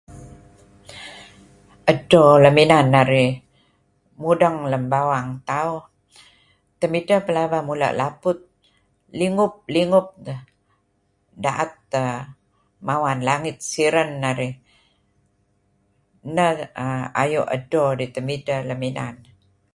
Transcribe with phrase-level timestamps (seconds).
[1.93, 3.31] Edto lem inan narih
[4.21, 5.81] mudeng lem bawang tauh.
[6.79, 8.37] Temidteh plaba kapal laput.
[9.19, 10.41] Lingup-lingup teh
[11.43, 12.13] da'et teh
[12.87, 14.53] mawan langit siren narih.
[16.35, 16.51] Neh
[16.83, 17.05] aaa...
[17.23, 19.33] ayu' edtot dih temidteh lem inan narih.